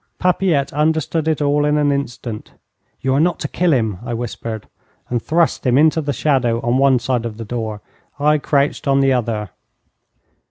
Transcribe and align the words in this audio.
Papilette 0.17 0.73
understood 0.73 1.27
it 1.27 1.43
all 1.43 1.63
in 1.63 1.77
an 1.77 1.91
instant. 1.91 2.53
'You 3.01 3.13
are 3.13 3.19
not 3.19 3.37
to 3.41 3.47
kill 3.47 3.71
him,' 3.71 3.99
I 4.03 4.15
whispered, 4.15 4.65
and 5.11 5.21
thrust 5.21 5.63
him 5.63 5.77
into 5.77 6.01
the 6.01 6.11
shadow 6.11 6.59
on 6.61 6.79
one 6.79 6.97
side 6.97 7.23
of 7.23 7.37
the 7.37 7.45
door; 7.45 7.81
I 8.19 8.39
crouched 8.39 8.87
on 8.87 9.01
the 9.01 9.13
other. 9.13 9.51